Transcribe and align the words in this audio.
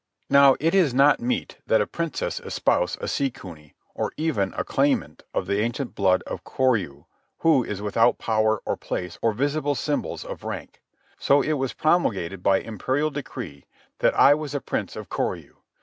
Now 0.31 0.55
it 0.59 0.73
is 0.73 0.95
not 0.95 1.19
meet 1.19 1.59
that 1.67 1.79
a 1.79 1.85
princess 1.85 2.39
espouse 2.39 2.97
a 2.99 3.07
sea 3.07 3.29
cuny, 3.29 3.75
or 3.93 4.11
even 4.17 4.51
a 4.57 4.63
claimant 4.63 5.21
of 5.31 5.45
the 5.45 5.59
ancient 5.59 5.93
blood 5.93 6.23
of 6.23 6.43
Koryu, 6.43 7.05
who 7.41 7.63
is 7.63 7.83
without 7.83 8.17
power, 8.17 8.63
or 8.65 8.75
place, 8.75 9.19
or 9.21 9.31
visible 9.31 9.75
symbols 9.75 10.25
of 10.25 10.43
rank. 10.43 10.81
So 11.19 11.43
it 11.43 11.53
was 11.53 11.73
promulgated 11.73 12.41
by 12.41 12.61
imperial 12.61 13.11
decree 13.11 13.67
that 13.99 14.15
I 14.19 14.33
was 14.33 14.55
a 14.55 14.59
prince 14.59 14.95
of 14.95 15.07
Koryu. 15.07 15.57